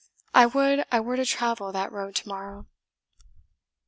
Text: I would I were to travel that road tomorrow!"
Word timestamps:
I 0.33 0.47
would 0.47 0.83
I 0.91 0.99
were 0.99 1.15
to 1.15 1.27
travel 1.27 1.71
that 1.73 1.91
road 1.91 2.15
tomorrow!" 2.15 2.65